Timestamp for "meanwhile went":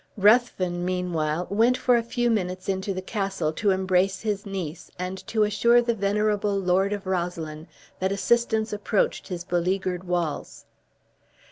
0.83-1.77